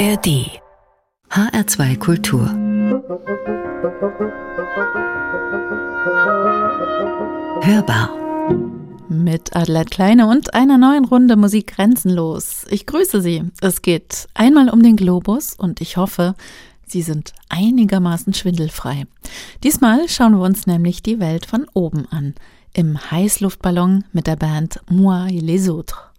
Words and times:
ARD 0.00 0.62
HR2 1.28 1.98
Kultur 1.98 2.46
Hörbar 7.60 8.08
mit 9.10 9.54
Adelheid 9.54 9.90
Kleine 9.90 10.26
und 10.26 10.54
einer 10.54 10.78
neuen 10.78 11.04
Runde 11.04 11.36
Musik 11.36 11.74
grenzenlos. 11.74 12.64
Ich 12.70 12.86
grüße 12.86 13.20
Sie. 13.20 13.44
Es 13.60 13.82
geht 13.82 14.26
einmal 14.32 14.70
um 14.70 14.82
den 14.82 14.96
Globus 14.96 15.52
und 15.52 15.82
ich 15.82 15.98
hoffe, 15.98 16.34
Sie 16.86 17.02
sind 17.02 17.34
einigermaßen 17.50 18.32
schwindelfrei. 18.32 19.04
Diesmal 19.62 20.08
schauen 20.08 20.32
wir 20.32 20.46
uns 20.46 20.66
nämlich 20.66 21.02
die 21.02 21.20
Welt 21.20 21.44
von 21.44 21.66
oben 21.74 22.06
an. 22.10 22.34
Im 22.72 22.98
Heißluftballon 23.10 24.04
mit 24.14 24.26
der 24.26 24.36
Band 24.36 24.80
Moi 24.88 25.28
les 25.28 25.68
Autres. 25.68 26.10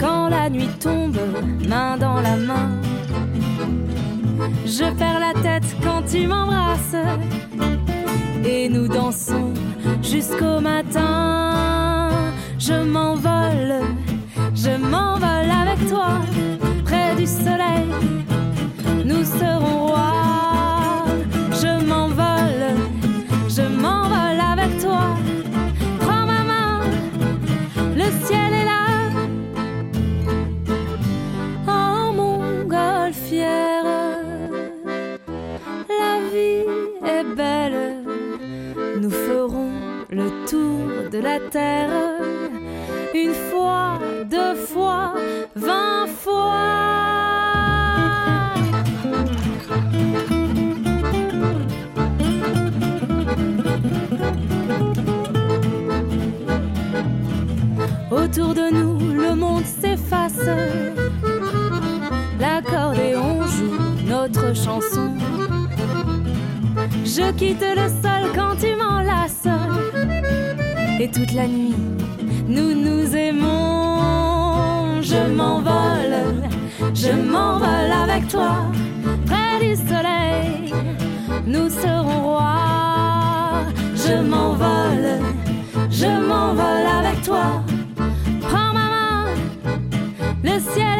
Quand 0.00 0.28
la 0.28 0.50
nuit 0.50 0.68
tombe, 0.80 1.18
main 1.68 1.96
dans 1.96 2.20
la 2.20 2.36
main. 2.36 2.70
Je 4.66 4.84
perds 4.98 5.20
la 5.20 5.32
tête 5.40 5.64
quand 5.82 6.02
tu 6.10 6.26
m'embrasses. 6.26 6.96
Et 8.44 8.68
nous 8.68 8.88
dansons 8.88 9.52
jusqu'au 10.02 10.60
matin. 10.60 12.10
Je 12.58 12.74
m'envole, 12.74 13.82
je 14.54 14.76
m'envole 14.76 15.50
avec 15.62 15.88
toi, 15.88 16.20
près 16.84 17.14
du 17.16 17.26
soleil. 17.26 17.88
Nous 19.04 19.24
serons 19.24 19.86
rois. 19.86 20.27
De 41.18 41.24
la 41.24 41.40
terre. 41.40 41.90
Une 43.14 43.34
fois, 43.50 43.98
deux 44.24 44.54
fois, 44.54 45.14
vingt 45.56 46.06
fois. 46.06 46.54
Autour 58.10 58.54
de 58.54 58.72
nous, 58.72 58.98
le 59.14 59.34
monde 59.34 59.64
s'efface. 59.64 60.48
L'accordéon 62.38 63.42
joue 63.42 63.78
notre 64.06 64.54
chanson. 64.54 65.14
Je 67.04 67.32
quitte 67.32 67.64
le 67.80 67.88
sol 68.02 68.30
quand 68.34 68.56
tu 68.60 68.76
m'enlaces. 68.76 69.48
Et 71.00 71.08
toute 71.08 71.32
la 71.32 71.46
nuit, 71.46 71.76
nous 72.48 72.74
nous 72.74 73.14
aimons. 73.14 75.00
Je 75.00 75.32
m'envole, 75.32 76.48
je 76.92 77.12
m'envole 77.12 77.92
avec 78.02 78.26
toi. 78.26 78.64
Près 79.26 79.64
du 79.64 79.76
soleil, 79.76 80.74
nous 81.46 81.70
serons 81.70 82.22
rois. 82.22 83.62
Je 83.94 84.20
m'envole, 84.20 85.20
je 85.88 86.06
m'envole 86.28 86.86
avec 87.00 87.22
toi. 87.22 87.62
Prends 88.40 88.72
ma 88.72 88.88
main, 88.94 89.24
le 90.42 90.58
ciel 90.58 90.97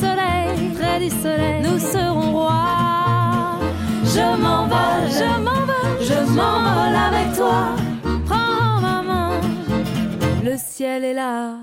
soleil, 0.00 0.70
près 0.78 0.98
du 1.00 1.10
soleil. 1.10 1.62
Nous 1.62 1.78
serons 1.78 2.32
rois. 2.32 3.58
Je 4.04 4.26
m'envole, 4.42 5.08
je 5.10 5.28
m'envole, 5.44 5.98
je 6.00 6.18
m'envole 6.36 6.96
avec 7.08 7.36
toi. 7.36 7.76
Prends 8.26 8.80
ma 8.80 9.02
main, 9.02 9.40
le 10.44 10.56
ciel 10.56 11.04
est 11.04 11.14
là. 11.14 11.58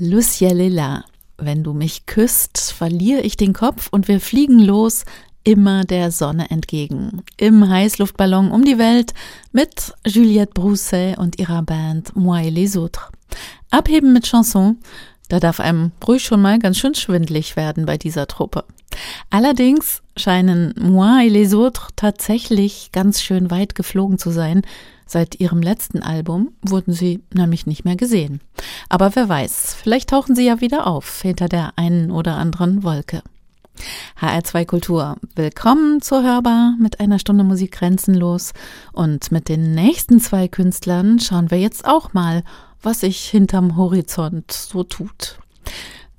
Le 0.00 0.20
ciel 0.20 0.60
est 0.60 0.70
là. 0.70 1.04
Wenn 1.38 1.62
du 1.64 1.72
mich 1.72 2.06
küsst, 2.06 2.72
verliere 2.76 3.22
ich 3.22 3.36
den 3.36 3.52
Kopf 3.52 3.88
und 3.90 4.06
wir 4.06 4.20
fliegen 4.20 4.60
los, 4.60 5.04
immer 5.44 5.84
der 5.84 6.12
Sonne 6.12 6.50
entgegen. 6.50 7.22
Im 7.36 7.68
Heißluftballon 7.68 8.50
um 8.52 8.64
die 8.64 8.78
Welt 8.78 9.12
mit 9.52 9.92
Juliette 10.06 10.52
Brousset 10.54 11.18
und 11.18 11.38
ihrer 11.38 11.62
Band 11.62 12.14
Moi 12.14 12.46
et 12.46 12.50
les 12.50 12.76
Autres. 12.76 13.10
Abheben 13.70 14.12
mit 14.12 14.26
Chanson, 14.26 14.76
da 15.32 15.40
darf 15.40 15.60
einem 15.60 15.92
ruhig 16.06 16.22
schon 16.22 16.42
mal 16.42 16.58
ganz 16.58 16.76
schön 16.76 16.94
schwindlig 16.94 17.56
werden 17.56 17.86
bei 17.86 17.96
dieser 17.96 18.26
Truppe. 18.26 18.64
Allerdings 19.30 20.02
scheinen 20.14 20.74
Moi 20.78 21.24
et 21.24 21.32
les 21.32 21.54
Autres 21.54 21.88
tatsächlich 21.96 22.90
ganz 22.92 23.22
schön 23.22 23.50
weit 23.50 23.74
geflogen 23.74 24.18
zu 24.18 24.30
sein. 24.30 24.60
Seit 25.06 25.40
ihrem 25.40 25.62
letzten 25.62 26.02
Album 26.02 26.52
wurden 26.60 26.92
sie 26.92 27.22
nämlich 27.32 27.64
nicht 27.64 27.82
mehr 27.82 27.96
gesehen. 27.96 28.42
Aber 28.90 29.16
wer 29.16 29.26
weiß, 29.26 29.74
vielleicht 29.82 30.10
tauchen 30.10 30.36
sie 30.36 30.44
ja 30.44 30.60
wieder 30.60 30.86
auf 30.86 31.22
hinter 31.22 31.48
der 31.48 31.72
einen 31.76 32.10
oder 32.10 32.36
anderen 32.36 32.82
Wolke. 32.82 33.22
HR2 34.20 34.66
Kultur. 34.66 35.16
Willkommen 35.34 36.02
zur 36.02 36.22
Hörbar 36.22 36.74
mit 36.78 37.00
einer 37.00 37.18
Stunde 37.18 37.42
Musik 37.42 37.72
grenzenlos. 37.72 38.52
Und 38.92 39.32
mit 39.32 39.48
den 39.48 39.74
nächsten 39.74 40.20
zwei 40.20 40.46
Künstlern 40.46 41.20
schauen 41.20 41.50
wir 41.50 41.58
jetzt 41.58 41.86
auch 41.86 42.12
mal, 42.12 42.44
was 42.82 43.00
sich 43.00 43.28
hinterm 43.28 43.76
Horizont 43.76 44.52
so 44.52 44.82
tut. 44.82 45.38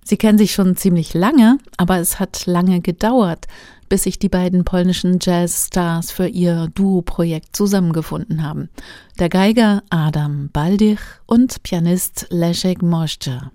Sie 0.03 0.17
kennen 0.17 0.37
sich 0.37 0.53
schon 0.53 0.75
ziemlich 0.75 1.13
lange, 1.13 1.57
aber 1.77 1.97
es 1.99 2.19
hat 2.19 2.45
lange 2.45 2.81
gedauert, 2.81 3.47
bis 3.89 4.03
sich 4.03 4.19
die 4.19 4.29
beiden 4.29 4.65
polnischen 4.65 5.19
Jazzstars 5.21 6.11
für 6.11 6.27
ihr 6.27 6.67
Duo-Projekt 6.73 7.55
zusammengefunden 7.55 8.43
haben. 8.43 8.69
Der 9.19 9.29
Geiger 9.29 9.83
Adam 9.89 10.49
Baldich 10.51 10.99
und 11.25 11.63
Pianist 11.63 12.27
Leszek 12.29 12.81
Moszczer. 12.81 13.51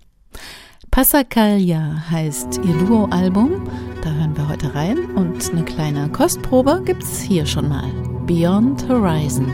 Passacaglia 0.90 2.05
heißt 2.10 2.60
ihr 2.64 2.75
Duo-Album, 2.87 3.69
da 4.02 4.10
hören 4.10 4.37
wir 4.37 4.49
heute 4.49 4.75
rein 4.75 5.10
und 5.16 5.50
eine 5.50 5.64
kleine 5.64 6.08
Kostprobe 6.08 6.82
gibt's 6.84 7.20
hier 7.20 7.44
schon 7.44 7.69
mal. 7.69 7.90
Beyond 8.26 8.88
Horizon. 8.88 9.46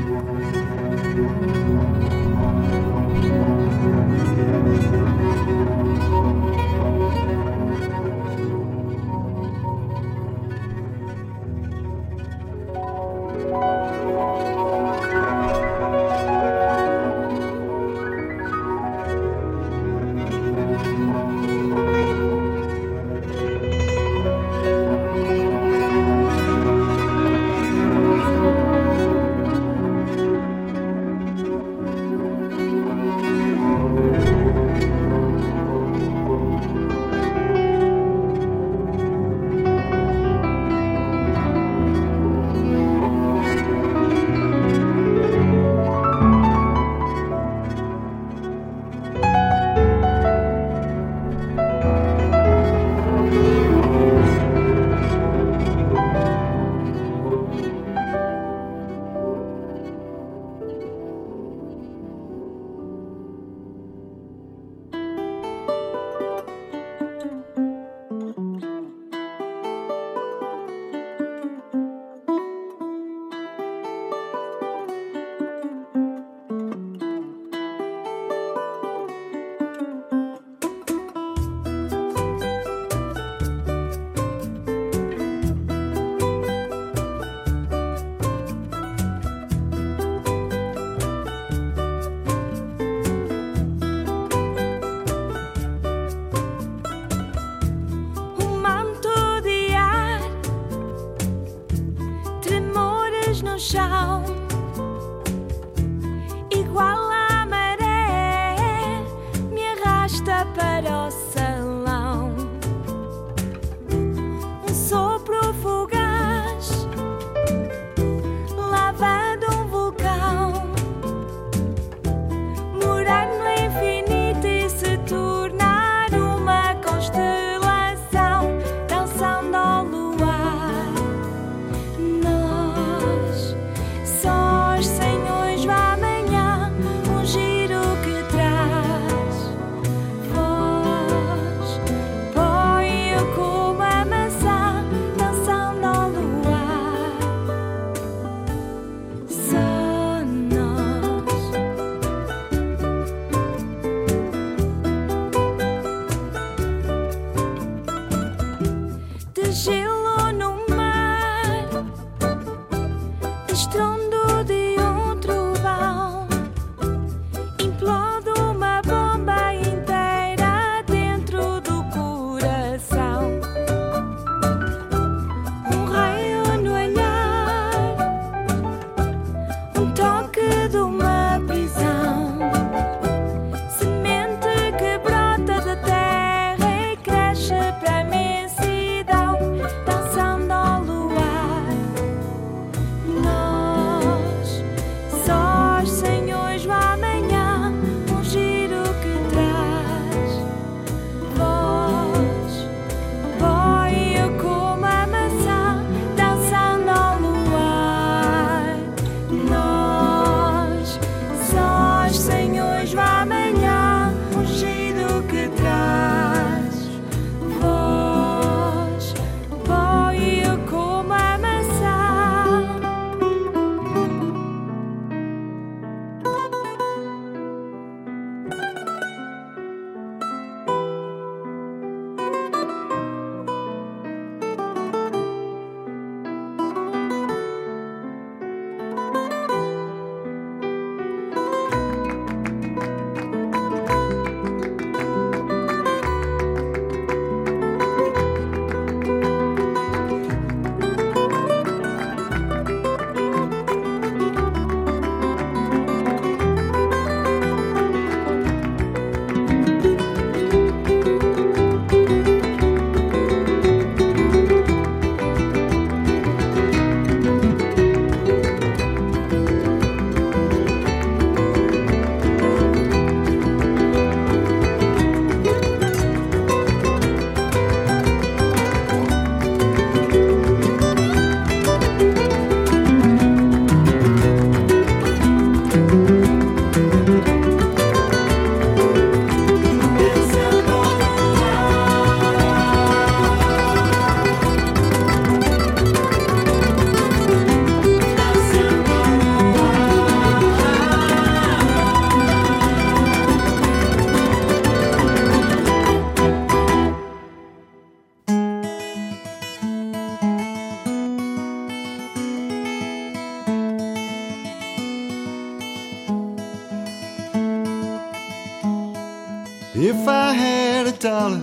dollar 321.04 321.40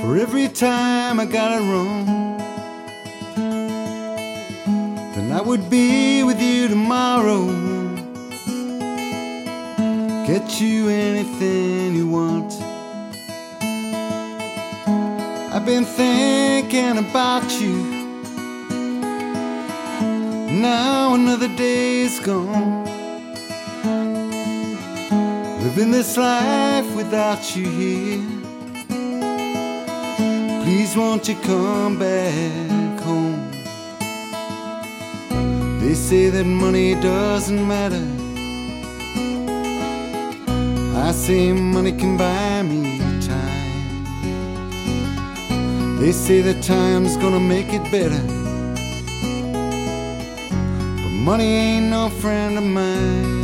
for 0.00 0.16
every 0.16 0.48
time 0.48 1.20
I 1.20 1.26
got 1.26 1.52
it 1.52 1.62
wrong. 1.70 2.06
Then 5.14 5.32
I 5.32 5.42
would 5.42 5.68
be 5.68 6.22
with 6.22 6.40
you 6.40 6.68
tomorrow. 6.68 7.44
Get 10.26 10.62
you 10.62 10.88
anything 10.88 11.94
you 11.94 12.08
want. 12.08 12.50
I've 15.54 15.66
been 15.66 15.84
thinking 15.84 16.96
about 16.96 17.52
you. 17.60 17.76
Now 20.68 21.12
another 21.12 21.48
day's 21.48 22.18
gone 22.20 22.91
here. 27.64 28.20
Please 30.62 30.96
won't 30.96 31.26
you 31.28 31.36
come 31.36 31.98
back 31.98 33.00
home? 33.00 33.50
They 35.80 35.94
say 35.94 36.30
that 36.30 36.44
money 36.44 36.94
doesn't 36.96 37.66
matter. 37.66 38.06
I 40.94 41.12
say 41.12 41.52
money 41.52 41.92
can 41.92 42.16
buy 42.18 42.62
me 42.62 42.98
time. 43.26 44.04
They 46.00 46.12
say 46.12 46.42
that 46.42 46.62
time's 46.62 47.16
gonna 47.16 47.40
make 47.40 47.72
it 47.72 47.84
better. 47.90 48.22
But 51.02 51.12
money 51.28 51.44
ain't 51.44 51.90
no 51.90 52.10
friend 52.10 52.58
of 52.58 52.64
mine. 52.64 53.41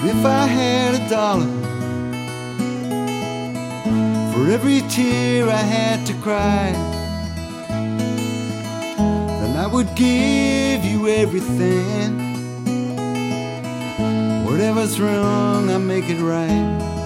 But 0.00 0.10
if 0.10 0.24
I 0.24 0.46
had 0.46 0.94
a 0.94 1.08
dollar 1.10 1.48
for 4.32 4.48
every 4.48 4.82
tear 4.82 5.48
I 5.48 5.56
had 5.56 6.06
to 6.06 6.14
cry, 6.22 6.70
then 9.40 9.56
I 9.56 9.66
would 9.66 9.92
give 9.96 10.84
you 10.84 11.08
everything. 11.08 12.16
Whatever's 14.44 15.00
wrong, 15.00 15.68
I 15.68 15.78
make 15.78 16.08
it 16.08 16.22
right. 16.22 16.97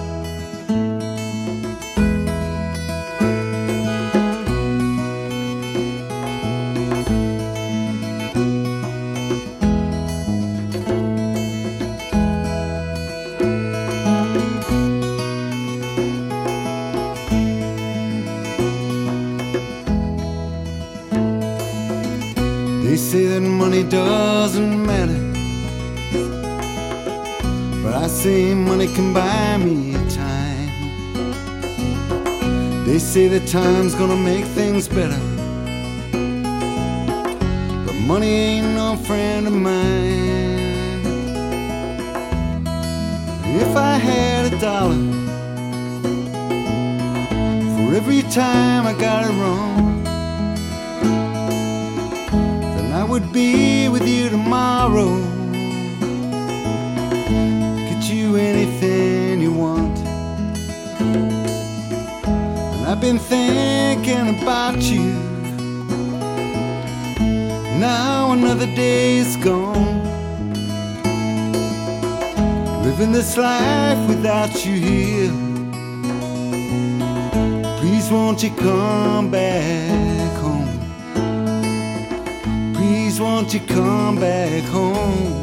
Say 33.23 33.39
that 33.39 33.47
time's 33.47 33.95
gonna 33.95 34.17
make 34.17 34.45
things 34.59 34.87
better. 34.87 35.21
But 37.85 37.95
money 38.11 38.33
ain't 38.49 38.75
no 38.75 38.97
friend 39.07 39.47
of 39.47 39.53
mine. 39.53 41.01
If 43.63 43.71
I 43.75 43.93
had 44.09 44.51
a 44.51 44.59
dollar 44.59 45.01
for 47.73 47.87
every 47.99 48.23
time 48.43 48.81
I 48.91 48.93
got 49.07 49.19
it 49.29 49.33
wrong. 49.41 50.03
Then 52.75 52.87
I 53.01 53.03
would 53.11 53.31
be 53.31 53.87
with 53.89 54.05
you 54.07 54.29
tomorrow. 54.29 55.11
Get 57.89 58.01
you 58.13 58.35
anything 58.35 58.72
been 63.03 63.19
thinking 63.19 64.41
about 64.41 64.81
you 64.81 65.11
Now 67.77 68.31
another 68.31 68.65
day 68.65 69.17
is 69.17 69.35
gone. 69.35 70.01
Living 72.85 73.11
this 73.11 73.35
life 73.35 74.07
without 74.07 74.65
you 74.65 74.75
here. 74.89 75.33
Please 77.79 78.09
won't 78.09 78.41
you 78.41 78.51
come 78.51 79.29
back 79.29 80.31
home? 80.43 80.79
Please 82.73 83.19
won't 83.19 83.53
you 83.53 83.59
come 83.67 84.15
back 84.15 84.63
home? 84.63 85.42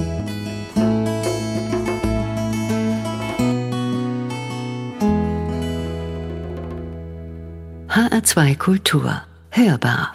HR2 8.20 8.56
Kultur. 8.56 9.10
Hörbar. 9.50 10.14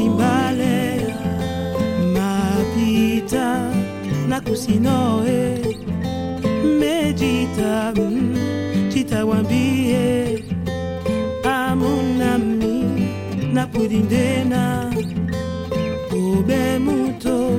Lutondimbale 0.00 1.00
mapita 2.14 3.70
nakusinoe 4.28 5.60
mejita 6.78 7.92
chitawambie 8.92 10.44
amunami 11.44 12.84
napudindena 13.52 14.90
ube 16.12 16.78
muto 16.78 17.58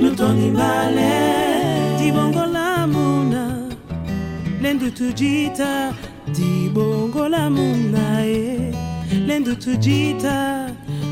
lutonimbale 0.00 1.12
dibongolamuna 1.98 3.68
lendutujita 4.62 5.94
dibongolamuna 6.34 8.24
e 8.24 8.32
eh, 8.32 8.74
lendutujita 9.26 10.59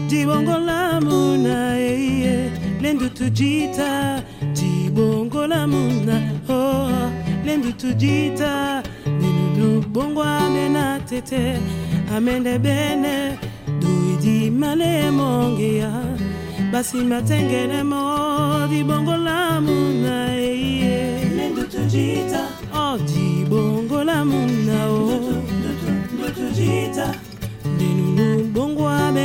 tibongolamuna 0.08 1.74
yeye 1.76 2.50
lendu 2.82 3.08
tujita. 3.08 4.22
Tibongolamuna 4.54 6.16
oh, 6.48 6.90
lendu 7.44 7.72
tujita. 7.72 8.82
Ninunu 9.20 9.80
bongwane 9.92 10.50
mena 10.68 11.00
tete 11.08 11.58
amende 12.16 12.58
bene. 12.58 13.38
Duidi 13.80 14.50
male 14.50 15.10
mongia 15.10 15.90
basi 16.72 16.96
matengene 16.96 17.82
mo 17.82 18.66
dibongolamuna 18.70 20.28
yeye 20.32 21.24
lendu 21.36 21.62
tujita. 21.62 22.40
Oh 22.74 22.98
dibongolamuna 22.98 24.86
oh. 24.88 25.07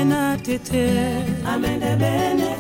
na 0.06 0.38
tete. 0.38 0.90
Amende 1.46 1.96
bene. 1.96 2.56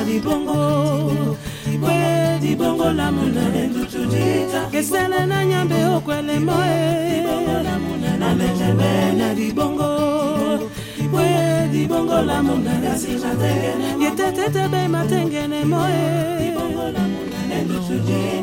bongo, 0.00 0.04
libongo 0.06 1.36
we 1.82 2.38
libongola 2.40 3.12
monalendotuleta 3.12 4.60
kesele 4.70 5.26
na 5.26 5.44
nyambe 5.44 5.84
okwelemo 5.84 6.52
e 6.64 7.18
na 8.18 9.34
dibongo. 9.34 10.60
We 11.12 11.68
dibongo 11.72 12.22
lamuna 12.22 12.72
yetetete 14.00 14.68
be 14.70 14.88
matengene 14.88 15.64
moe. 15.64 16.54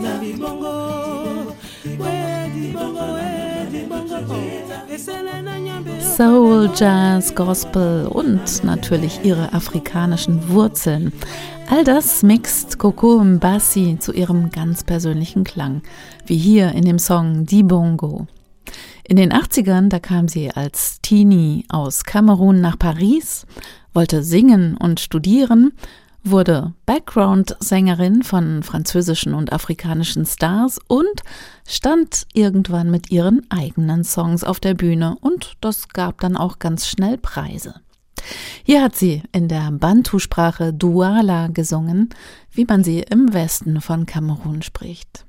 Na 0.01 0.19
dibongo. 0.19 1.55
We 1.83 2.13
dibongo 2.53 3.05
we 3.15 3.27
dibongo 3.71 4.17
kesele 4.87 5.41
na 5.41 5.59
nyambe 5.59 6.01
Soul, 6.01 6.69
Jazz, 6.73 7.35
Gospel 7.35 8.07
und 8.07 8.63
natürlich 8.63 9.19
ihre 9.23 9.53
afrikanischen 9.53 10.49
Wurzeln. 10.49 11.11
All 11.69 11.83
das 11.83 12.23
mixt 12.23 12.79
Coco 12.79 13.23
Mbassi 13.23 13.97
zu 13.99 14.13
ihrem 14.13 14.51
ganz 14.51 14.83
persönlichen 14.83 15.43
Klang, 15.43 15.81
wie 16.25 16.37
hier 16.37 16.71
in 16.71 16.85
dem 16.85 16.99
Song 16.99 17.45
Dibongo. 17.45 18.27
In 19.07 19.17
den 19.17 19.31
80ern, 19.31 19.89
da 19.89 19.99
kam 19.99 20.27
sie 20.27 20.49
als 20.49 20.99
Teenie 21.01 21.65
aus 21.69 22.05
Kamerun 22.05 22.59
nach 22.59 22.79
Paris, 22.79 23.45
wollte 23.93 24.23
singen 24.23 24.75
und 24.77 24.99
studieren, 24.99 25.73
wurde 26.23 26.73
Background-Sängerin 26.87 28.23
von 28.23 28.63
französischen 28.63 29.35
und 29.35 29.53
afrikanischen 29.53 30.25
Stars 30.25 30.79
und 30.87 31.21
stand 31.67 32.25
irgendwann 32.33 32.89
mit 32.89 33.11
ihren 33.11 33.45
eigenen 33.51 34.03
Songs 34.03 34.43
auf 34.43 34.59
der 34.59 34.73
Bühne 34.73 35.17
und 35.21 35.53
das 35.61 35.89
gab 35.89 36.19
dann 36.21 36.35
auch 36.35 36.57
ganz 36.57 36.87
schnell 36.87 37.19
Preise. 37.19 37.75
Hier 38.63 38.81
hat 38.81 38.95
sie 38.95 39.21
in 39.31 39.47
der 39.47 39.69
Bantu-Sprache 39.69 40.73
Douala 40.73 41.49
gesungen, 41.49 42.09
wie 42.51 42.65
man 42.65 42.83
sie 42.83 43.01
im 43.01 43.33
Westen 43.33 43.81
von 43.81 44.07
Kamerun 44.07 44.63
spricht. 44.63 45.24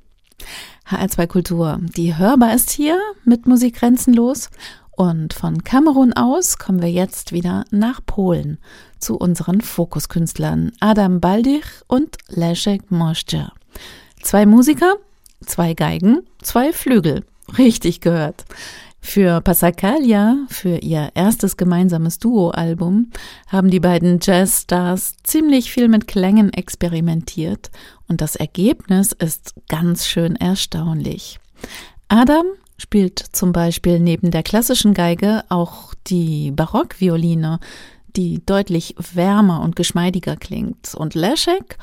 HR2 0.89 1.27
Kultur, 1.27 1.79
die 1.81 2.17
hörbar 2.17 2.55
ist 2.55 2.71
hier 2.71 2.99
mit 3.25 3.47
Musik 3.47 3.77
grenzenlos. 3.77 4.51
Und 4.93 5.35
von 5.35 5.63
Kamerun 5.63 6.15
aus 6.15 6.57
kommen 6.57 6.81
wir 6.81 6.91
jetzt 6.91 7.33
wieder 7.33 7.65
nach 7.71 8.01
Polen 8.05 8.59
zu 8.99 9.17
unseren 9.17 9.61
Fokuskünstlern 9.61 10.73
Adam 10.81 11.21
Baldich 11.21 11.65
und 11.87 12.17
Leszek 12.29 12.91
Moszczer. 12.91 13.53
Zwei 14.23 14.47
Musiker, 14.47 14.95
zwei 15.45 15.75
Geigen, 15.75 16.23
zwei 16.41 16.73
Flügel. 16.73 17.25
Richtig 17.59 18.01
gehört. 18.01 18.45
Für 19.09 19.40
Passacaglia, 19.40 20.37
für 20.49 20.79
ihr 20.79 21.11
erstes 21.14 21.57
gemeinsames 21.57 22.19
Duo-Album, 22.19 23.12
haben 23.47 23.71
die 23.71 23.79
beiden 23.79 24.19
Jazzstars 24.21 25.14
ziemlich 25.23 25.71
viel 25.71 25.87
mit 25.87 26.09
Klängen 26.09 26.53
experimentiert 26.53 27.71
und 28.09 28.21
das 28.21 28.35
Ergebnis 28.35 29.12
ist 29.12 29.55
ganz 29.69 30.07
schön 30.07 30.35
erstaunlich. 30.35 31.38
Adam 32.09 32.47
spielt 32.79 33.21
zum 33.21 33.53
Beispiel 33.53 34.01
neben 34.01 34.33
der 34.33 34.42
klassischen 34.42 34.92
Geige 34.92 35.45
auch 35.51 35.95
die 36.09 36.51
Barockvioline, 36.51 37.61
die 38.16 38.45
deutlich 38.45 38.97
wärmer 39.14 39.62
und 39.62 39.77
geschmeidiger 39.77 40.35
klingt. 40.35 40.95
Und 40.97 41.14
Leszek, 41.14 41.79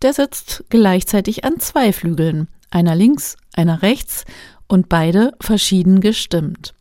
der 0.00 0.12
sitzt 0.12 0.64
gleichzeitig 0.70 1.44
an 1.44 1.58
zwei 1.58 1.92
Flügeln, 1.92 2.46
einer 2.70 2.94
links, 2.94 3.36
einer 3.52 3.82
rechts 3.82 4.24
und 4.68 4.88
beide 4.88 5.32
verschieden 5.40 6.00
gestimmt. 6.00 6.74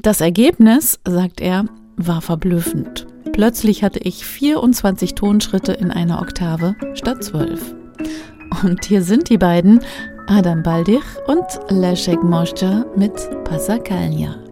Das 0.00 0.20
Ergebnis, 0.20 0.98
sagt 1.06 1.40
er, 1.40 1.66
war 1.96 2.22
verblüffend. 2.22 3.06
Plötzlich 3.32 3.82
hatte 3.84 4.00
ich 4.00 4.24
24 4.24 5.14
Tonschritte 5.14 5.72
in 5.72 5.90
einer 5.90 6.20
Oktave 6.20 6.74
statt 6.94 7.22
12. 7.22 7.74
Und 8.62 8.84
hier 8.86 9.02
sind 9.02 9.28
die 9.28 9.38
beiden, 9.38 9.80
Adam 10.26 10.62
Baldich 10.62 11.04
und 11.26 11.44
Leszek 11.68 12.22
Moscha 12.22 12.86
mit 12.96 13.12
Passakalnia. 13.44 14.49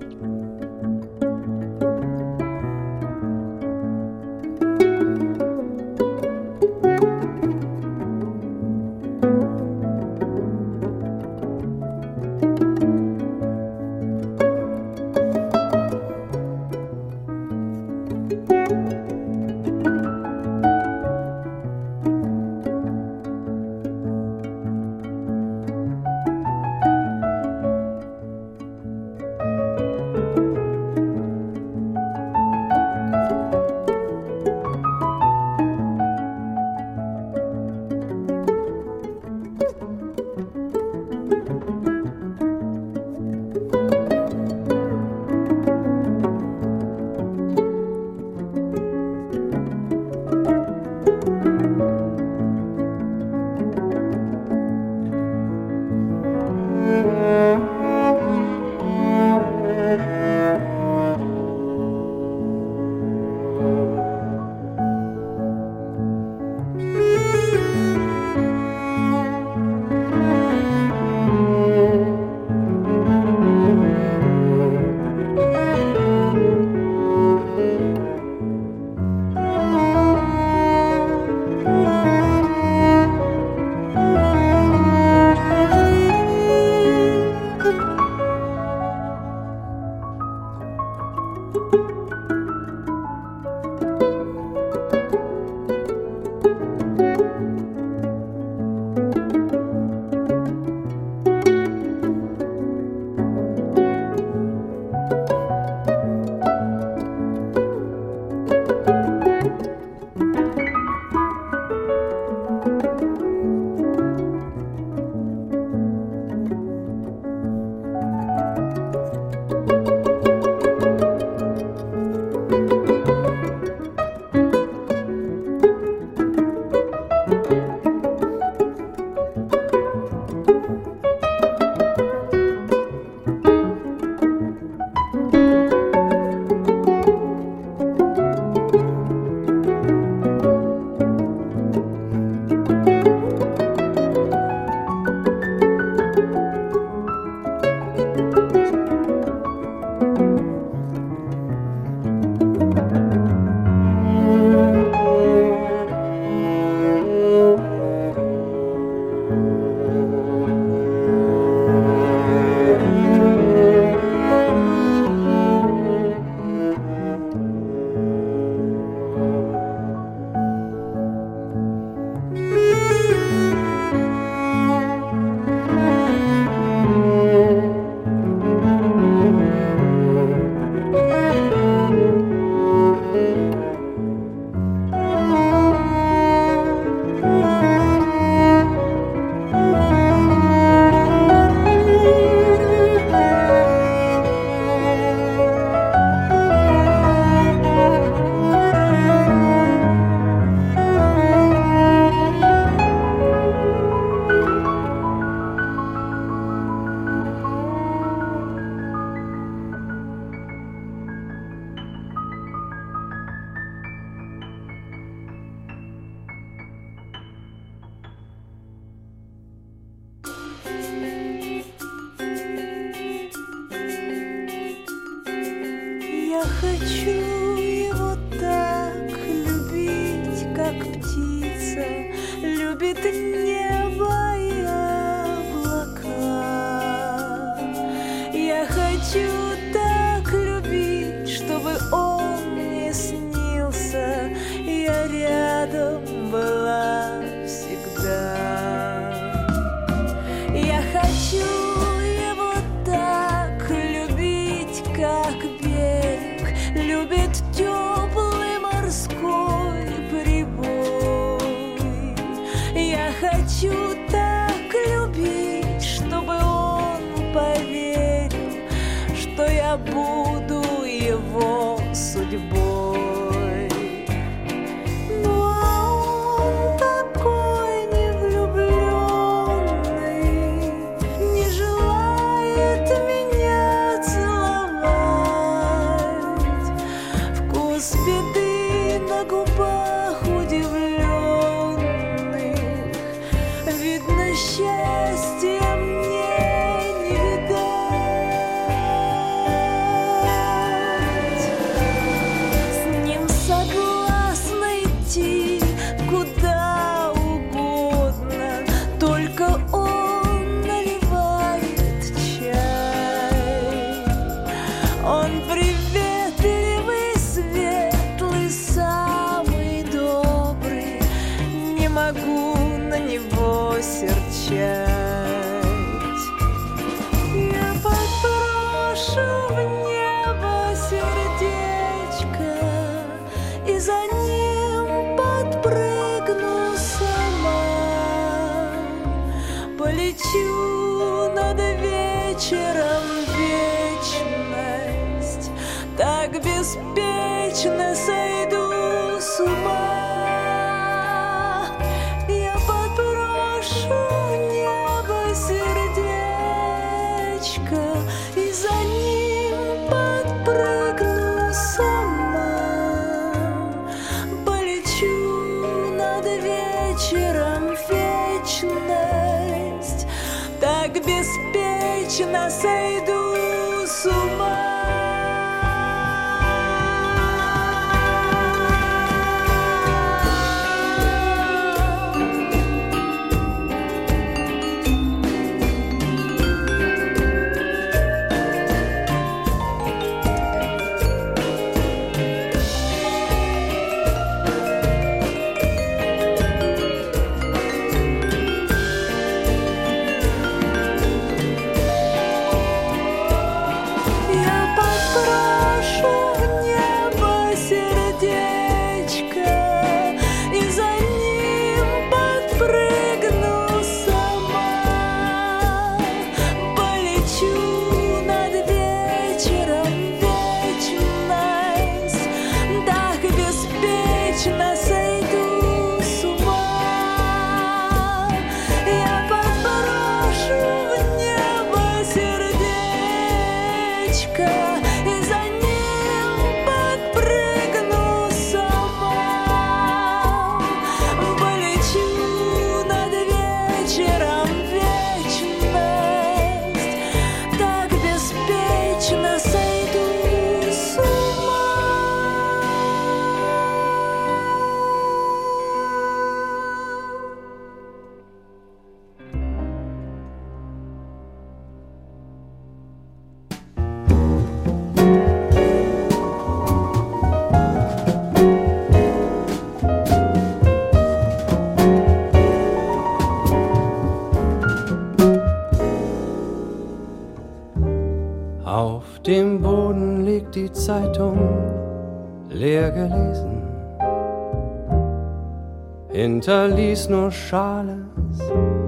Hinterließ 486.10 487.08
nur 487.10 487.30
Schales, 487.30 487.98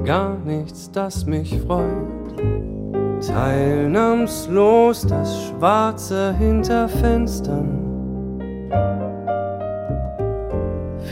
gar 0.04 0.36
nichts, 0.44 0.90
das 0.90 1.26
mich 1.26 1.60
freut. 1.60 1.84
Teilnahmslos 3.26 5.06
das 5.06 5.44
Schwarze 5.44 6.34
hinter 6.38 6.88
Fenstern. 6.88 7.78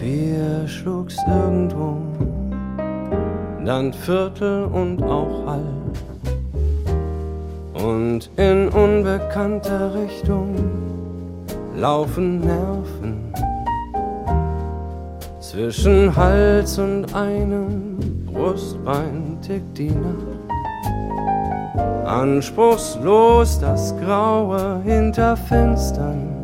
Vier 0.01 0.67
schlug's 0.67 1.17
irgendwo, 1.29 1.97
dann 3.65 3.93
Viertel 3.93 4.65
und 4.65 5.03
auch 5.03 5.47
halb 5.47 5.79
und 7.85 8.31
in 8.37 8.69
unbekannter 8.69 9.95
Richtung 9.95 10.55
laufen 11.77 12.41
Nerven. 12.41 12.98
Zwischen 15.51 16.15
Hals 16.15 16.79
und 16.79 17.15
einem 17.15 17.97
Brustbein 18.27 19.39
tickt 19.41 19.79
die 19.79 19.91
Nacht. 19.93 20.53
Anspruchslos 22.05 23.59
das 23.59 23.95
Graue 23.99 24.83
hinter 24.85 25.39
Fenstern. 25.39 26.38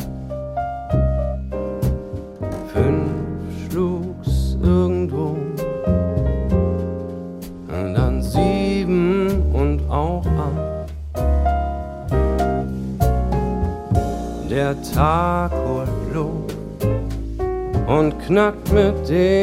Knackt 18.26 18.72
mit 18.72 19.08
den 19.08 19.33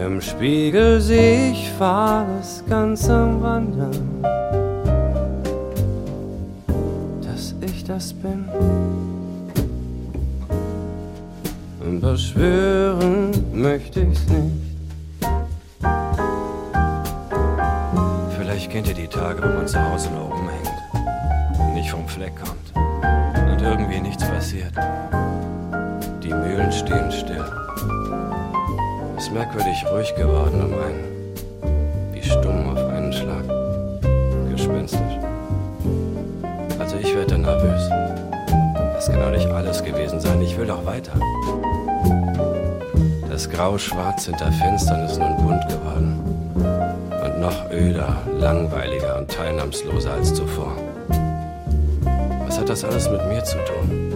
Im 0.00 0.18
Spiegel 0.22 0.98
seh 0.98 1.50
ich 1.50 1.70
fahles 1.72 2.64
ganz 2.66 3.06
am 3.10 3.42
Wandern, 3.42 4.24
dass 7.22 7.54
ich 7.60 7.84
das 7.84 8.14
bin. 8.14 8.48
Und 11.84 12.00
beschwören 12.00 13.30
möchte 13.52 14.00
ich's 14.00 14.26
nicht. 14.28 14.70
Vielleicht 18.38 18.70
kennt 18.70 18.88
ihr 18.88 18.94
die 18.94 19.06
Tage, 19.06 19.42
wo 19.42 19.48
man 19.48 19.68
zu 19.68 19.78
Hause 19.82 20.08
nur 20.12 20.30
rumhängt, 20.34 21.74
nicht 21.74 21.90
vom 21.90 22.08
Fleck 22.08 22.32
kommt 22.36 22.72
und 23.52 23.60
irgendwie 23.60 24.00
nichts 24.00 24.24
passiert. 24.24 24.72
Die 26.22 26.32
Mühlen 26.32 26.72
stehen 26.72 27.12
still. 27.12 27.44
Ist 29.20 29.32
merkwürdig 29.32 29.84
ruhig 29.92 30.14
geworden 30.14 30.62
um 30.64 30.72
einen. 30.72 32.14
Wie 32.14 32.22
stumm 32.22 32.70
auf 32.70 32.78
einen 32.78 33.12
Schlag. 33.12 33.44
Gespenstisch. 34.50 35.18
Also 36.78 36.96
ich 36.96 37.14
werde 37.14 37.36
nervös. 37.36 37.90
Das 38.94 39.10
kann 39.10 39.20
doch 39.20 39.30
nicht 39.30 39.46
alles 39.46 39.84
gewesen 39.84 40.20
sein. 40.20 40.40
Ich 40.40 40.58
will 40.58 40.66
doch 40.66 40.86
weiter. 40.86 41.12
Das 43.30 43.50
Grau-Schwarz 43.50 44.24
hinter 44.24 44.50
Fenstern 44.52 45.04
ist 45.04 45.18
nun 45.18 45.36
bunt 45.36 45.68
geworden. 45.68 46.20
Und 47.22 47.40
noch 47.40 47.70
öder, 47.70 48.16
langweiliger 48.38 49.18
und 49.18 49.30
teilnahmsloser 49.30 50.14
als 50.14 50.32
zuvor. 50.32 50.72
das 52.70 52.84
alles 52.84 53.10
mit 53.10 53.26
mir 53.26 53.42
zu 53.42 53.56
tun? 53.64 54.09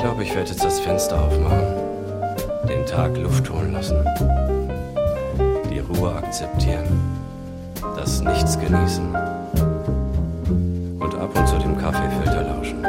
Glaube, 0.00 0.22
ich 0.22 0.34
werde 0.34 0.50
jetzt 0.50 0.64
das 0.64 0.80
Fenster 0.80 1.22
aufmachen, 1.22 1.62
den 2.68 2.86
Tag 2.86 3.16
Luft 3.18 3.50
holen 3.50 3.72
lassen, 3.72 4.02
die 5.70 5.80
Ruhe 5.80 6.14
akzeptieren, 6.14 6.88
das 7.96 8.22
Nichts 8.22 8.58
genießen 8.58 9.14
und 10.98 11.14
ab 11.14 11.30
und 11.38 11.46
zu 11.46 11.58
dem 11.58 11.76
Kaffeefilter 11.76 12.42
lauschen. 12.44 12.80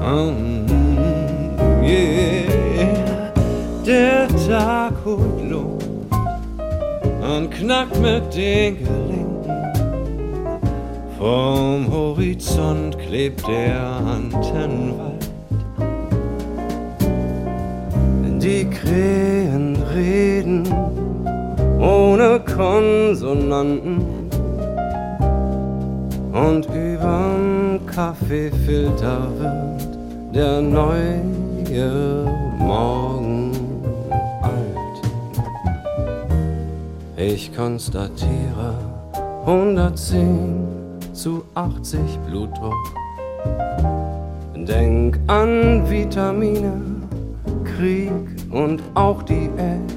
Mm, 0.00 1.82
yeah. 1.82 3.32
Der 3.84 4.28
Tag 4.46 4.92
holt 5.04 5.50
Luft 5.50 5.86
und 7.20 7.50
knackt 7.50 7.98
mit 8.00 8.34
den 8.34 8.78
Gelenken. 8.78 9.24
Vom 11.18 11.90
Horizont 11.90 12.96
klebt 12.98 13.46
der 13.48 13.80
Antennenwald. 13.80 15.13
Reden 20.04 20.62
ohne 21.80 22.40
Konsonanten. 22.40 24.02
Und 26.32 26.66
überm 26.66 27.80
Kaffeefilter 27.86 29.28
wird 29.38 30.34
der 30.34 30.60
neue 30.60 31.22
Morgen 32.58 33.52
alt. 34.42 35.02
Ich 37.16 37.54
konstatiere 37.54 38.74
110 39.46 40.66
zu 41.12 41.44
80 41.54 42.00
Blutdruck. 42.26 42.74
Denk 44.54 45.18
an 45.26 45.88
Vitamine, 45.88 46.80
Krieg 47.64 48.33
und 48.54 48.82
auch 48.94 49.22
Diät. 49.24 49.90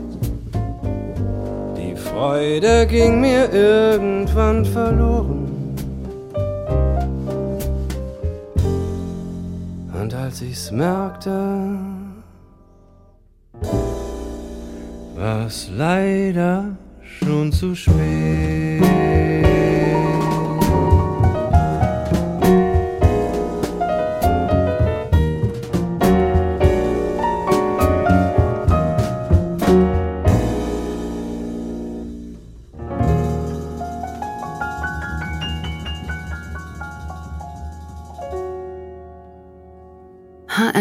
Die 1.78 1.95
Freude 1.95 2.88
ging 2.88 3.22
mir 3.22 3.51
irgendwann 3.53 4.66
verloren. 4.66 5.76
Und 10.01 10.14
als 10.14 10.41
ich's 10.41 10.72
merkte, 10.72 11.78
war's 15.16 15.70
leider 15.76 16.78
schon 17.01 17.51
zu 17.51 17.76
spät. 17.76 19.16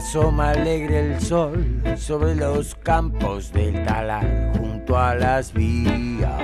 Asoma 0.00 0.52
alegre 0.52 1.12
el 1.12 1.20
sol 1.20 1.82
sobre 1.94 2.34
los 2.34 2.74
campos 2.74 3.52
del 3.52 3.84
talar, 3.84 4.50
junto 4.56 4.98
a 4.98 5.14
las 5.14 5.52
vías, 5.52 6.40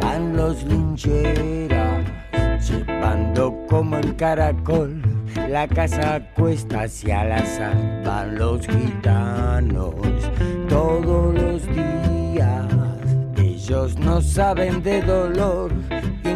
van 0.00 0.36
los 0.36 0.64
lincheras, 0.64 2.04
llevando 2.68 3.56
como 3.68 3.98
el 3.98 4.16
caracol. 4.16 5.00
La 5.48 5.68
casa 5.68 6.28
cuesta 6.34 6.82
hacia 6.82 7.24
el 7.24 7.32
azar, 7.32 8.02
van 8.04 8.36
los 8.36 8.66
gitanos 8.66 9.94
todos 10.68 11.34
los 11.34 11.62
días. 11.68 12.66
Ellos 13.36 13.96
no 13.96 14.20
saben 14.20 14.82
de 14.82 15.02
dolor, 15.02 15.70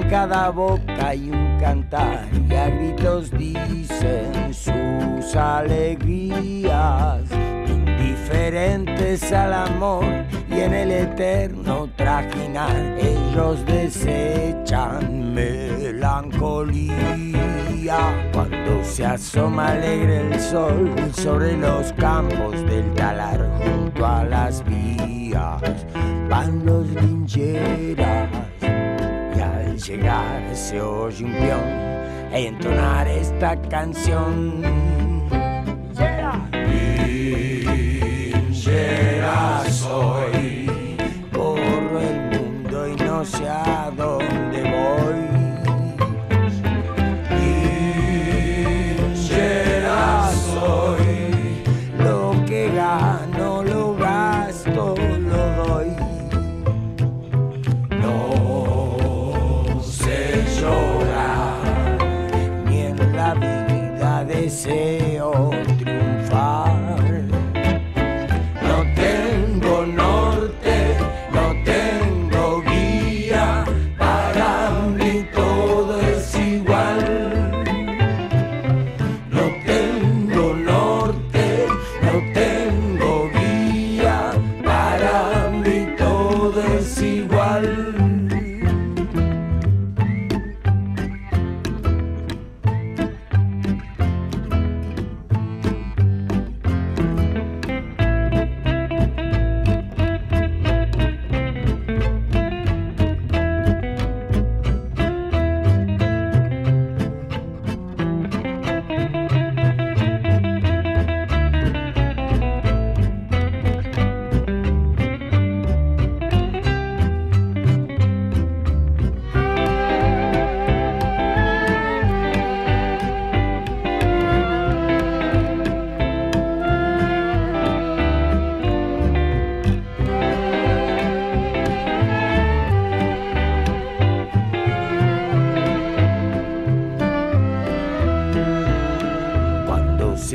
cada 0.08 0.50
boca 0.50 1.08
hay 1.08 1.30
un 1.30 1.58
cantar, 1.58 2.26
y 2.48 2.54
a 2.54 2.68
gritos 2.68 3.30
dicen 3.30 4.54
sus 4.54 5.34
alegrías, 5.34 7.22
indiferentes 7.66 9.32
al 9.32 9.52
amor 9.52 10.04
y 10.48 10.60
en 10.60 10.74
el 10.74 10.90
eterno 10.90 11.88
trajinar, 11.96 12.76
ellos 12.98 13.64
desechan 13.66 15.34
melancolía. 15.34 16.96
Cuando 18.32 18.82
se 18.82 19.06
asoma 19.06 19.68
alegre 19.68 20.32
el 20.32 20.40
sol 20.40 20.94
sobre 21.12 21.56
los 21.56 21.92
campos 21.92 22.54
del 22.66 22.92
talar 22.94 23.48
junto 23.58 24.04
a 24.04 24.24
las 24.24 24.64
vías, 24.64 25.86
van 26.28 26.66
los 26.66 26.88
lincheras 26.88 28.35
llegar 29.78 30.54
se 30.54 30.80
oye 30.80 31.24
un 31.24 31.32
peón 31.32 32.32
e 32.32 32.46
entonar 32.46 33.06
esta 33.08 33.60
canción. 33.68 34.95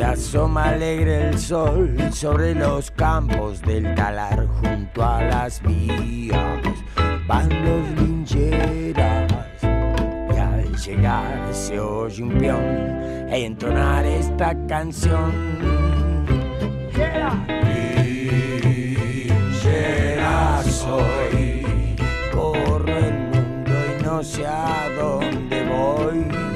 Se 0.02 0.06
asoma 0.06 0.70
alegre 0.70 1.30
el 1.30 1.38
sol 1.38 1.96
sobre 2.12 2.56
los 2.56 2.90
campos 2.90 3.62
del 3.62 3.94
talar 3.94 4.48
junto 4.48 5.06
a 5.06 5.22
las 5.22 5.62
vías, 5.62 6.60
van 7.28 7.48
los 7.64 8.02
lincheras 8.02 9.32
y 9.62 10.38
al 10.40 10.76
llegar 10.76 11.54
se 11.54 11.80
oye 11.80 12.24
un 12.24 12.32
peón 12.32 13.30
e 13.30 13.46
entonar 13.46 14.04
esta 14.04 14.56
canción. 14.66 15.32
Linchera 18.64 20.64
soy, 20.64 21.96
corro 22.34 22.98
el 22.98 23.20
mundo 23.30 23.72
y 23.72 24.04
no 24.04 24.24
sé 24.24 24.48
a 24.48 24.90
dónde 24.98 25.64
voy. 25.66 26.51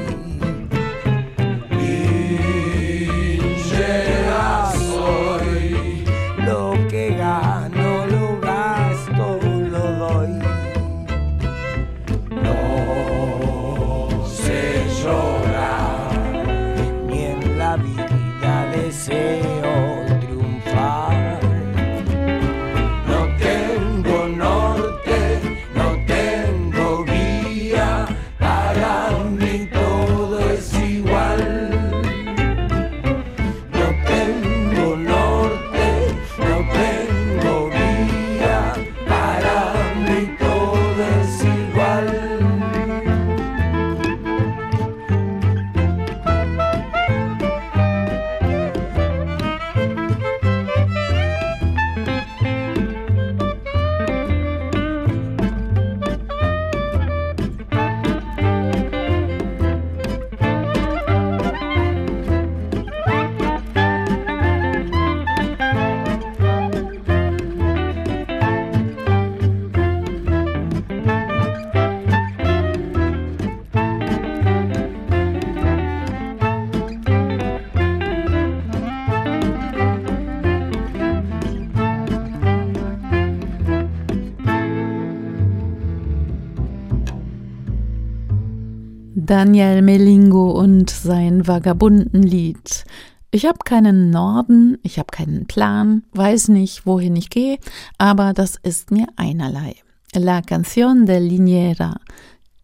Daniel 89.26 89.82
Melingo 89.82 90.52
und 90.52 90.92
sein 90.92 91.48
Vagabundenlied. 91.48 92.86
Ich 93.32 93.48
habe 93.48 93.58
keinen 93.66 94.12
Norden, 94.12 94.78
ich 94.84 95.00
habe 95.00 95.08
keinen 95.12 95.48
Plan, 95.48 96.04
weiß 96.14 96.50
nicht, 96.50 96.86
wohin 96.86 97.16
ich 97.16 97.32
gehe, 97.32 97.58
aber 97.98 98.34
das 98.34 98.56
ist 98.62 98.92
mir 98.92 99.08
einerlei. 99.16 99.78
La 100.14 100.42
Canción 100.42 101.06
de 101.08 101.18
Liniera. 101.18 101.96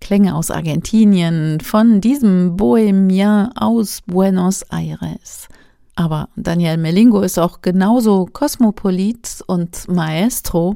Klänge 0.02 0.36
aus 0.36 0.52
Argentinien 0.52 1.60
von 1.62 2.00
diesem 2.00 2.56
Bohemien 2.58 3.50
aus 3.56 4.02
Buenos 4.06 4.62
Aires. 4.70 5.48
Aber 5.96 6.30
Daniel 6.36 6.78
Melingo 6.78 7.22
ist 7.22 7.40
auch 7.40 7.62
genauso 7.62 8.28
Kosmopolit 8.32 9.44
und 9.48 9.88
Maestro, 9.88 10.76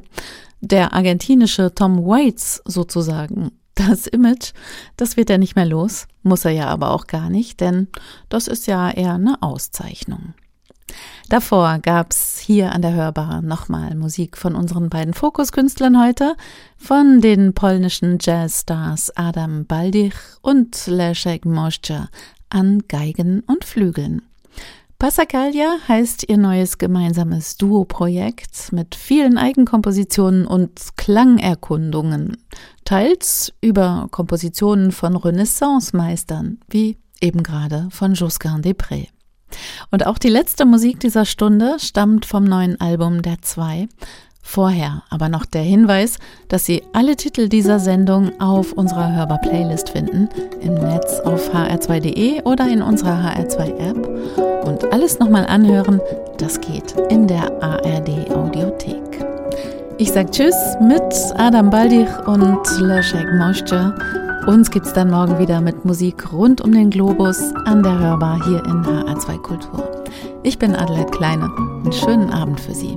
der 0.60 0.92
argentinische 0.92 1.72
Tom 1.72 2.04
Waits 2.04 2.60
sozusagen. 2.64 3.52
Das 3.76 4.06
Image, 4.06 4.52
das 4.96 5.18
wird 5.18 5.28
er 5.28 5.36
nicht 5.36 5.54
mehr 5.54 5.66
los, 5.66 6.08
muss 6.22 6.46
er 6.46 6.50
ja 6.50 6.66
aber 6.68 6.90
auch 6.90 7.06
gar 7.06 7.28
nicht, 7.28 7.60
denn 7.60 7.88
das 8.30 8.48
ist 8.48 8.66
ja 8.66 8.90
eher 8.90 9.12
eine 9.12 9.42
Auszeichnung. 9.42 10.32
Davor 11.28 11.80
gab's 11.80 12.38
hier 12.38 12.72
an 12.72 12.80
der 12.80 12.94
Hörbar 12.94 13.42
nochmal 13.42 13.94
Musik 13.94 14.38
von 14.38 14.54
unseren 14.54 14.88
beiden 14.88 15.12
Fokuskünstlern 15.12 16.02
heute, 16.02 16.36
von 16.78 17.20
den 17.20 17.52
polnischen 17.52 18.16
Jazzstars 18.18 19.14
Adam 19.14 19.66
Baldich 19.66 20.14
und 20.40 20.86
Leszek 20.86 21.44
Moszcza 21.44 22.08
an 22.48 22.82
Geigen 22.88 23.40
und 23.40 23.64
Flügeln. 23.64 24.22
Passacaglia 24.98 25.76
heißt 25.88 26.24
ihr 26.26 26.38
neues 26.38 26.78
gemeinsames 26.78 27.58
Duo-Projekt 27.58 28.72
mit 28.72 28.94
vielen 28.94 29.36
Eigenkompositionen 29.36 30.46
und 30.46 30.96
Klangerkundungen, 30.96 32.38
teils 32.86 33.52
über 33.60 34.08
Kompositionen 34.10 34.92
von 34.92 35.14
Renaissance-Meistern, 35.14 36.60
wie 36.70 36.96
eben 37.20 37.42
gerade 37.42 37.88
von 37.90 38.14
Josquin 38.14 38.62
Després. 38.62 39.08
Und 39.90 40.06
auch 40.06 40.16
die 40.16 40.30
letzte 40.30 40.64
Musik 40.64 40.98
dieser 41.00 41.26
Stunde 41.26 41.76
stammt 41.78 42.24
vom 42.24 42.44
neuen 42.44 42.80
Album 42.80 43.20
Der 43.20 43.42
Zwei. 43.42 43.88
Vorher 44.48 45.02
aber 45.10 45.28
noch 45.28 45.44
der 45.44 45.62
Hinweis, 45.62 46.18
dass 46.48 46.64
Sie 46.64 46.84
alle 46.92 47.16
Titel 47.16 47.48
dieser 47.48 47.80
Sendung 47.80 48.40
auf 48.40 48.72
unserer 48.72 49.12
Hörbar-Playlist 49.12 49.90
finden, 49.90 50.28
im 50.60 50.74
Netz 50.74 51.18
auf 51.20 51.52
hr2.de 51.52 52.42
oder 52.44 52.68
in 52.68 52.80
unserer 52.80 53.34
HR2-App. 53.34 54.64
Und 54.64 54.92
alles 54.92 55.18
nochmal 55.18 55.46
anhören, 55.46 56.00
das 56.38 56.60
geht 56.60 56.94
in 57.10 57.26
der 57.26 57.60
ARD-Audiothek. 57.60 59.26
Ich 59.98 60.12
sag 60.12 60.30
Tschüss 60.30 60.54
mit 60.80 61.02
Adam 61.36 61.68
Baldich 61.68 62.08
und 62.26 62.60
Leszek 62.80 63.26
Moszcza. 63.38 63.94
Uns 64.46 64.70
gibt's 64.70 64.92
dann 64.92 65.10
morgen 65.10 65.40
wieder 65.40 65.60
mit 65.60 65.84
Musik 65.84 66.32
rund 66.32 66.60
um 66.60 66.70
den 66.70 66.90
Globus 66.90 67.52
an 67.64 67.82
der 67.82 67.98
Hörbar 67.98 68.38
hier 68.46 68.64
in 68.64 68.84
HR2 68.84 69.38
Kultur. 69.42 70.04
Ich 70.44 70.56
bin 70.56 70.76
Adelheid 70.76 71.10
Kleine. 71.10 71.50
Einen 71.82 71.92
schönen 71.92 72.30
Abend 72.32 72.60
für 72.60 72.74
Sie. 72.74 72.96